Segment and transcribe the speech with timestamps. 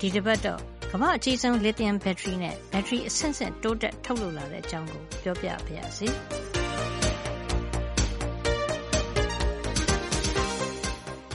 [0.00, 0.60] ဒီတစ်ပတ်တော့
[0.92, 6.08] ကမ္ဘာအကြီးဆုံး lithium battery နဲ့ battery အဆင့်ဆင့်တိုးတက်ထုတ်လုပ်လာတဲ့အကြောင်းကိုပြောပြပါရစေ။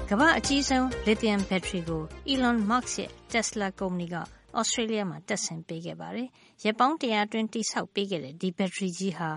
[0.10, 2.04] ကမ္ဘာအကြီးဆုံး lithium battery ကို
[2.34, 4.16] Elon Musk ရဲ့ Tesla ကုမ္ပဏီက
[4.60, 6.28] Australia မှာတပ်ဆင်ပေးခဲ့ပါတယ်။
[6.64, 9.30] ရက်ပေါင်းတရာအတွင်းတိစောက်ပေးခဲ့တဲ့ဒီ battery ကြီးဟာ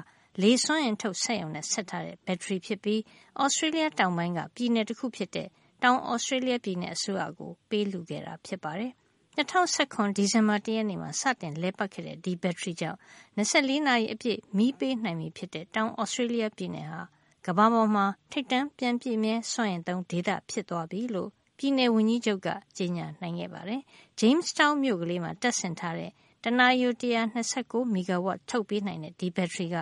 [0.43, 3.01] လေစွမ်းအင်ထုတ်စက်ရုံနဲ့ဆက်ထားတဲ့ battery ဖြစ်ပြီး
[3.45, 5.49] Australia တောင်ပိုင်းကပြည်နယ်တခုဖြစ်တဲ့
[5.83, 8.93] တောင် Australia ပြည်နယ်အစိုးရကိုပေးလှူခဲ့တာဖြစ်ပါတယ်။
[9.37, 12.99] ၂၀၁၇ ဒီဇင်ဘာ ၁ ရက်နေ့မှာ စတင်လည်ပတ်ခဲ့တဲ့ ဒီဘက်ထရီကြောင့်
[13.37, 17.01] ၂၄ နာရီအပြည့် မီးပေးနိုင်ပြီဖြစ်တဲ့ တောင် Australia ပြည်နယ်ဟာ
[17.47, 21.29] ကမ္ဘာပေါ်မှာ ထိပ်တန်း ပြန်ပြည့်မြဲစွမ်းအင်သုံး ဒေသဖြစ်သွားပြီလို့
[21.59, 23.81] ပြည်နယ်ဝန်ကြီးချုပ်က ကြေညာနိုင်ခဲ့ပါတယ်။
[24.21, 26.11] Jamestown မြို့ကလေးမှာ တပ်ဆင်ထားတဲ့
[26.45, 27.03] တနာရီ၁
[27.35, 27.39] ၂
[27.71, 29.77] ၉ မီဂါဝပ် ထုတ်ပေးနိုင်တဲ့ ဒီဘက်ထရီက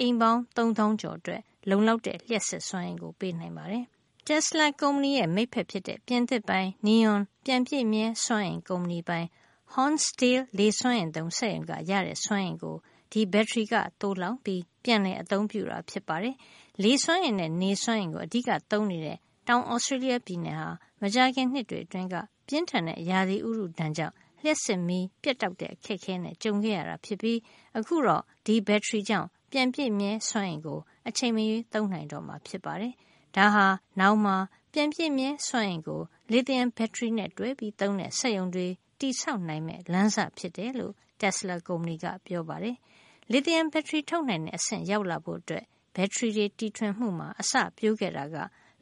[0.00, 3.84] အိမ်ပေါင်းသုံးသောင်းကျော်အတွက် လုံလောက်တဲ့ လျှပ်စစ်စွမ်းအင်ကို ပေးနိုင်ပါတယ်။
[4.30, 9.26] Tesla ကုမ္ပဏီရဲ့ မိတ်ဖက်ဖြစ်တဲ့ ပြင်သစ်ပိုင် Neoen ပြန်ပြည့်မြဲစွမ်းအင်ကုမ္ပဏီပိုင်
[9.74, 12.76] Hornsdale လေစွမ်းအင်သုံးစက်ရုံက ရတဲ့စွမ်းအင်ကို
[13.12, 16.34] ဒီဘက်ထရီက သိုလှောင်ပြီး ပြန်လည် အသုံးပြုတာ ဖြစ်ပါတယ်။
[16.82, 19.18] လေစွမ်းအင်နဲ့ နေစွမ်းအင်ကို အဓိကသုံးနေတဲ့
[19.48, 20.68] တောင် Australia ပြည်နယ်ဟာ
[21.02, 22.14] မကြာခင်နှစ်တွေအတွင်းက
[22.48, 27.38] ပြင်းထန်တဲ့ ရာသီဥတုဒဏ်ကြောင့် လျှပ်စစ်မီး ပြတ်တောက်တဲ့ အခက်အခဲနဲ့ ကြုံခဲ့ရတာဖြစ်ပြီး
[27.78, 32.94] အခုတော့ ဒီဘက်ထရီကြောင့် ပြန်ပြည့်မြဲစွမ်းအင်ကို အချိန်မရွေး သုံးနိုင်တော့မှာ ဖြစ်ပါတယ်။
[33.36, 33.66] ဒါဟာ
[34.00, 34.36] နောက်မှာ
[34.72, 38.66] ပြန်ပြည့်မြဲစွမ်းအင်ကို လစ်သီယမ် ဘက်ထရီနဲ့ တွဲပြီးသုံးတဲ့ စက်ရုံတွေ
[39.00, 42.76] တည်ဆောက်နိုင်မယ့် လမ်းစဖြစ်တယ်လို့ Tesla ကုမ္ပဏီက ပြောပါတယ်။
[43.30, 45.64] လစ်သီယမ် ဘက်ထရီ ထုတ်နိုင်တဲ့ အဆင့်ရောက်လာဖို့အတွက်
[45.96, 48.36] ဘက်ထရီတွေ တီထွင်မှုမှာ အစပျိုးခဲ့တာက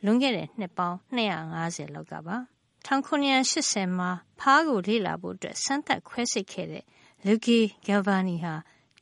[0.04, 2.36] လွန်ခဲ့တဲ့ နှစ်ပေါင်း ၂၅၀ လောက်ကပါ။
[2.86, 4.10] ၁၇၈၀ မှာ
[4.40, 6.84] ဖားကိုလေ့လာဖို့ စမ်းသပ်ခွဲစိတ်ခဲ့တဲ့
[7.24, 8.54] Luigi Galvani ဟာ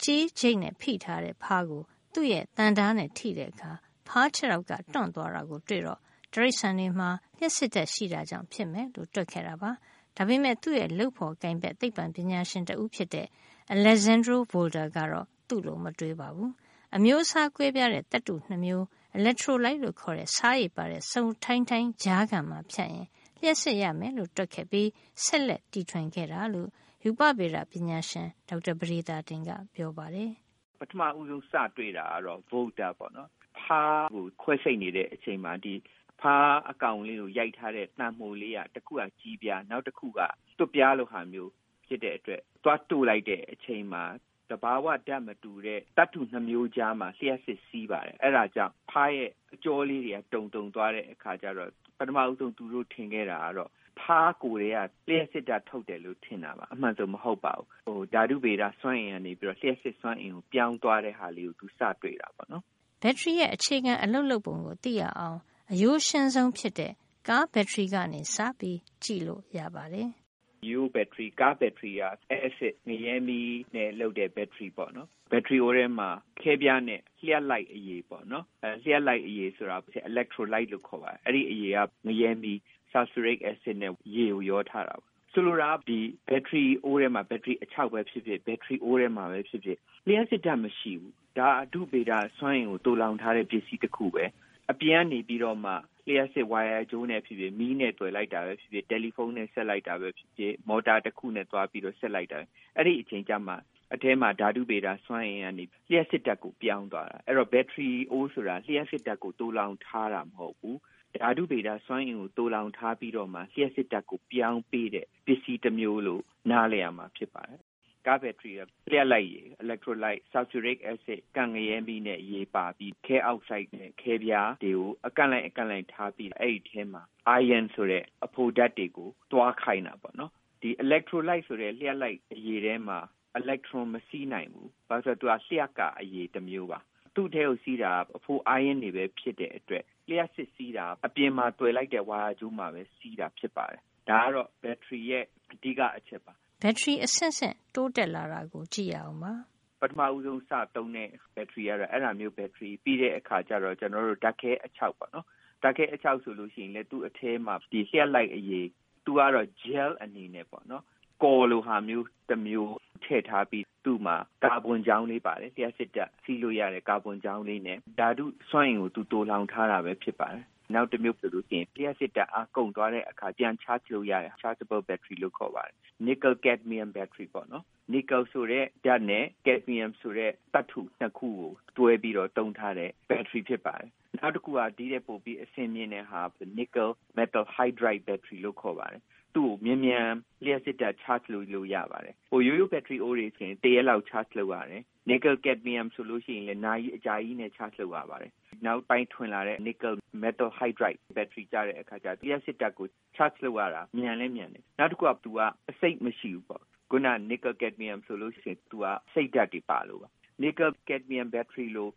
[0.03, 3.73] ကြေးချိတ်နဲ့ ဖိထားတဲ့ ဖားကို သူ့ရဲ့ သံဓါးနဲ့ ထိတဲ့အခါ
[4.09, 6.01] ဖားခြေထောက်က တွန့်သွားတာကို တွေ့တော့
[6.33, 7.09] တိရစ္ဆာန်တွေမှာ
[7.39, 9.71] လျှပ်စစ်ဓါတ်ရှိတာကြောင့် ဖြစ်မယ်လို့ တွက်ခဲ့တာပါ။
[10.17, 13.27] ဒါပေမယ့် သူ့ရဲ့ လုပ်ဖေါ်ကိုင်ဘက် သိပ္ပံပညာရှင်တဦးဖြစ်တဲ့
[13.75, 16.51] Alessandro Volta ကတော့ သူ့လို မတွေးပါဘူး။
[16.97, 18.85] အမျိုးအစားကွဲပြားတဲ့ သတ္တု ၂ မျိုး
[19.19, 23.07] electrolyte လို့ခေါ်တဲ့ ဆားရည်ပါတဲ့စုံထိုင်းထိုင်း ကြားခံမှာ ဖြတ်ရင်
[23.41, 24.89] လျှပ်စစ်ရမယ်လို့ တွက်ခဲ့ပြီး
[25.25, 26.69] ဆက်လက်တီထွင်ခဲ့တာလို့
[27.05, 30.31] ရူပဗေဒပညာရှင် ဒေါက်တာ ပဒေသာတင်က ပြောပါတယ်။
[30.81, 33.31] ပထမဦးဆုံး စတွေ့တာကတော့ Volta ပေါ့နော်။
[33.63, 35.75] ဖားကိုခွဲစိတ်နေတဲ့အချိန်မှာဒီ
[36.21, 40.21] ဖားအကောင်လေးကိုရိုက်ထားတဲ့သံမှိုလေးကတခုကကြီးပြားနောက်တခုက
[40.59, 41.51] တွတ်ပြားလိုဟာမျိုး
[41.87, 44.05] ဖြစ်တဲ့အတွက်သွားတို့လိုက်တဲ့အချိန်မှာ
[44.51, 62.65] တဘာဝဓာတ်မတူတဲ့တတ္ထုနှမျိုးကြားမှာလျှက်စစ်စီးပါတယ်အဲ့ဒါကြောင့်ဖားရဲ့အကျော်လေးတွေကတုံတုံသွားတဲ့အခါကျတော့ပထမဦးဆုံးသူတို့ထင်ခဲ့တာကတော့ဖားကိုတွေကလျှက်စစ်တာထုတ်တယ်လို့ထင်တာပါအမှန်ဆိုမဟုတ်ပါဘူးဟိုဓာတုဗေဒစွမ်းအင်ကနေပြီးတော့လျှက်စစ်စွမ်းအင်ကိုပြောင်းသွားတဲ့ဟာလေးကိုသူစတွေ့တာပေါ့နော်
[63.03, 65.39] ဘက်ထရီရဲ့အခြေခံအလုပ်လုပ်ပုံကိုသိရအောင်
[65.73, 66.93] အရိုးရှင်းဆုံးဖြစ်တဲ့
[67.29, 70.09] ကားဘက်ထရီကနေစပြီးကြည့်လို့ရပါတယ်။
[70.79, 72.03] U ဘက်ထရီကားဘက်ထရီက
[72.47, 76.09] acid ငရဲမီးနဲ့လုပ်တဲ့ဘက်ထရီပေါ့နော်။ဘက်ထရီအိုထဲမှာ
[76.41, 79.77] ခဲပြားနဲ့လျှပ်လိုက်အရည်ပေါ့နော်။အဲလျှပ်လိုက်အရည်ဆိုတာ
[80.11, 82.59] electrolyte လို့ခေါ်ပါတယ်။အဲ့ဒီအရည်ကငရဲမီး
[82.93, 85.99] sulfuric acid နဲ့ရေကိုရောထားတာပေါ့ ဆိုလိုတာဒီ
[86.29, 94.25] ဘက်ထရီအိုးထဲမှာဘက်ထရီအချောက်ပဲဖြစ်ဖြစ်ဘက်ထရီအိုးထဲမှာပဲဖြစ်ဖြစ်လျှက်စစ်ဓာတ်မရှိဘူးဒါအဓုဗေဒစွမ်းအင်ကိုတူလောင်ထားတဲ့ပစ္စည်းတစ်ခုပဲ
[94.71, 95.73] အပြင်ကနေပြီးတော့မှ
[96.09, 102.39] လျှက်စစ်ဝါယာကြိုးနဲ့ဖြစ်ဖြစ်မီးနဲ့တွေ့လိုက်တာပဲဖြစ်ဖြစ်တယ်လီဖုန်းနဲ့ဆက်လိုက်တာပဲဖြစ်ဖြစ်မော်တာတစ်ခုနဲ့သွားပြီးတော့ဆက်လိုက်တာ
[102.77, 103.55] အဲ့ဒီအချိန်ကျမှ
[103.95, 110.79] အထဲမှာဓာတုဗေဒစွမ်းအင်ကနေလျှက်စစ်ဓာတ်ကိုပြောင်းသွားတာအဲ့တော့ဘက်ထရီအိုးဆိုတာလျှက်စစ်ဓာတ်ကိုတူလောင်ထားတာမဟုတ်ဘူး
[111.21, 117.63] ဓာတုဗေဒစွမ်းအင်ကိုတူလောင်ထားပြီးတော့မှလျှက်စစ်ဓာတ်ကိုပြောင်းပေးတဲ့ပစ္စည်းတစ်မျိုးလို့နားလည်ရမှာဖြစ်ပါတယ်
[118.07, 127.03] ကားဘက်ထရီကလျှက်လိုက်ရည် electrolyte sulfuric acid ကံငရဲမီးနဲ့ရေပါပြီးခဲအောက်ဆိုက်နဲ့ခဲပြားတွေကိုအကန့်လိုက်အကန့်လိုက်ထားပြီးအဲ့ဒီထဲမှာ
[127.41, 130.31] iron ဆိုတဲ့အဖိုဓာတ်တွေကိုတွားခိုင်းတာပေါ့နော်
[130.63, 132.99] ဒီ electrolyte ဆိုတဲ့လျှက်လိုက်အရည်ထဲမှာ
[133.41, 136.79] electron မစီးနိုင်ဘူးဘာလို့ဆိုတော့သူကလျှက်ကအရည်တစ်မျိုးပါ
[137.15, 146.33] သူ့ထဲကိုစီးတာအဖိုး iron တွေပဲဖြစ်တဲ့အတွက်လျှက်စစ်စီးတာအပြင်မှာတွေ့လိုက်တဲ့ဝါယာကြိုးမှာပဲစီးတာဖြစ်ပါတယ်ဒါကတော့ဘက်ထရီရဲ့အဓိကအချက်ပါ
[146.63, 149.33] ဘက်ထရီအဆင့်ဆင့်တိုးတက်လာတာကိုကြည့်ရအောင်ပါ
[149.81, 155.27] ပထမဦးဆုံးစသုံးတဲ့ဘက်ထရီကတော့အဲ့ဒါမျိုးဘက်ထရီပြီးတဲ့အခါကျတော့ကျွန်တော်တို့ဓာတ်ခဲအချောက်ပေါ့နော်
[155.63, 158.69] ဓာတ်ခဲအချောက်ဆိုလို့ရှိရင်လည်းသူ့အထဲမှာဒီလျှက်လိုက်အရေး
[159.05, 160.85] သူကတော့ gel အနေနဲ့ပေါ့နော်
[161.23, 170.45] ကော်လိုဟာမျိုးတစ်မျိုး ထည့်ထားပြီးသူ့မှာကာဗွန်ကြောင်းလေးပါတယ်လျှက်စစ်ဓာတ်စီးလို့ရတဲ့ကာဗွန်ကြောင်းလေးနဲ့ဓာတုစွမ်းအင်ကိုသူတိုးလောင်ထားတာပဲဖြစ်ပါတယ်
[170.75, 175.75] နောက်တမျိုးဆိုလို့ရှိရင်လျှပ်စစ်ဓါတ်အားကုန်သွားတဲ့အခါပြန် charge လုပ်ရတဲ့ chargeable battery လို့ခေါ်ပါတယ်။
[176.07, 189.03] nickel cadmium battery ပေါ့နော်။ nickel ဆိုတဲ့ဓါတ်နဲ့ cadmium ဆိုတဲ့သတ္တုနှစ်ခုကိုတွဲပြီးတော့သုံးထားတဲ့ battery ဖြစ်ပါတယ်။နောက်တခုကဒီထက်ပိုပြီးအဆင့်မြင့်တဲ့ဟာက nickel metal hydride battery လို့ခေါ်ပါတယ်။
[189.35, 190.07] သူ့ကိုမြန်မြန်
[190.45, 198.33] လျှပ်စစ်ဓါတ် charge လုပ်လို့ရပါတယ်။ဟိုရိုးရိုး battery အိုးတွေဆိုရင်တရက်လောက် charge လုပ်ရတယ်။ nickel cadmium ဆိုလို့ရှိရင်လည်းနာရီအကြာကြီးနဲ့ charge လုပ်ရပါတယ်။
[198.65, 202.87] နောက်ပိုင်းထွင်လာတဲ့ nickel metal hydride battery ကျတဲ့အခါကျတော့လျှပ်စစ်ဓါတ်ကို
[203.17, 205.41] charge လုပ်ရတာမြန်လည်းမြန်တယ်။နောက်တခုကသူက
[205.71, 210.09] အဆိပ်မရှိဘူးပေါ့။ခုနက nickel cadmium ဆိုလို့ရှိရင်သူကအဆိပ်ဓါတ်တွေပါလို့ပါ။
[210.43, 211.89] nickel cadmium battery လို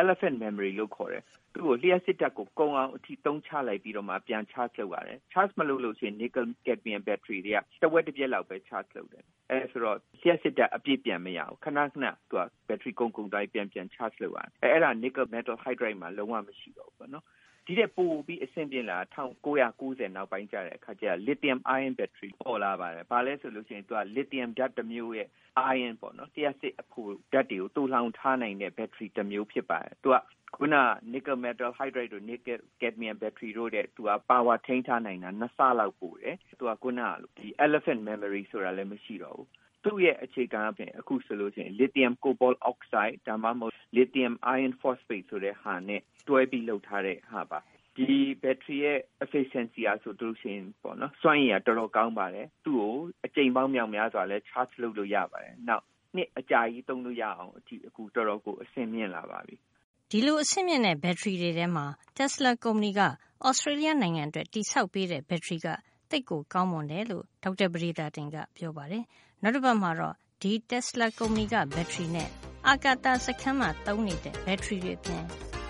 [0.00, 1.22] elephant memory လို့ခေါ်တယ်။
[1.52, 15.26] သူ့ကိုလျှပ်စစ်ဓါတ်ကိုကုန်အောင်အထိအသုံးချလိုက်ပြီးတော့မှပြန် charge လုပ်ရတယ်။ charge မလုပ်လို့ရှိရင် nickel cadmium battery တွေကတဝက်တပျက်လောက်ပဲ charge လုပ်တယ်။အဲဆိုတော့လျှပ်စစ်ဓါတ်အပြည့်ပြန်မရဘူး။ခဏခဏသူက battery ကုန်ကုန်သွားပြီးပြန်ပြန် charge လုပ်ရတယ်။အဲဒါ nickel
[15.34, 17.24] metal hydride မှာလုံးဝမရှိတော့ဘူးပေါ့နော်။
[17.66, 19.48] ဒီထက်ပိုပြီးအဆင့်မြင့်လာတာ၁၉
[19.80, 25.28] ၉၀နောက်ပိုင်းကျတဲ့အခါကျတော့ lithium ion battery ပေါ်လာပါတယ်။ဘာလဲဆိုလို့ရှိရင်သူက lithium ဓါတ်တမျိုးရဲ့
[25.74, 30.16] ion ပေါ့နော်လျှပ်စစ်အဖိုဓါတ်တွေကိုသိုလှောင်ထားနိုင်တဲ့ battery တမျိုးဖြစ်ပါတယ်။သူက
[30.56, 30.82] ခုနက
[31.12, 39.48] nickel metal hydride တို့ nickel cadmium battery တို့ထက်သူကပါဝါထိန်းထားနိုင်တာ၂ဆလောက်ပိုတယ်။သူကခုနကလို elephant memory ဆိုတာလည်းမရှိတော့ဘူး။
[39.84, 47.60] သူ့ရဲ့အခြေခံအားဖြင့်အခုဆိုလို့ရှိရင် lithium cobalt oxide ဒါမှမဟုတ် lithium iron phosphate ဆိုတဲ့ဟာနဲ့တွဲပြီးလုပ်ထားတဲ့ဟာပါ။
[47.96, 52.94] ဒီဘက်ထရီရဲ့ efficiency ကဆိုလို့ရှိရင်ပေါ့နော်စွမ်းရည်ကတော်တော်ကောင်းပါတယ်။သူ့ကို
[53.26, 55.84] အကြိမ်ပေါင်းမြောက်များစွာလည်း charge လုပ်လို့ရပါတယ်။နောက်
[56.16, 59.56] နှစ်အကြာကြီးသုံးလို့ရအောင်အထိအခုတော်တော်ကိုအဆင့်မြင့်လာပါပြီ။
[60.10, 61.86] ဒီလိုအဆင့်မြင့်တဲ့ဘက်ထရီတွေထဲမှာ
[62.16, 63.00] Tesla ကုမ္ပဏီက
[63.48, 65.66] Australia နိုင်ငံအတွက်တည်ဆောက်ပေးတဲ့ဘက်ထရီက
[66.10, 69.04] သိပ်ကိုကောင်းမွန်တယ်လို့ဒေါက်တာပဒေသာတင်ကပြောပါတယ်။
[69.42, 72.28] နောက်တပတ်မှာတော့ဒီ Tesla ကုမ္ပဏီကဘက်ထရီနဲ့
[72.68, 75.24] အာကာသစခန်းမှာသုံးနေတဲ့ဘက်ထရီတွေအပြင်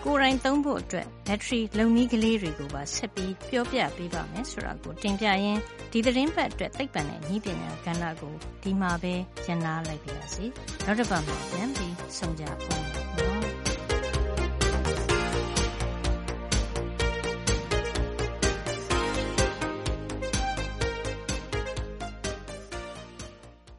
[0.04, 5.60] ကိုယ်တိုင်သုံးဖို့အတွက်ဘက်ထရီလုပ်နည်းကလေးတွေကိုပါဆက်ပြီးပြောပြပေးပါမယ်ဆိုတာကိုတင်ပြရင်း
[5.92, 9.14] ဒီသတင်းပတ်အတွက်သိပ္ပံနဲ့ဤပညာကဏ္ဍကိုဒီမှာပဲ
[9.44, 10.44] ကျင်းနာလိုက်ပါရစေ။
[10.86, 13.41] နောက်တစ်ပတ်မှာပြန်ပြီးဆုံကြပါမယ်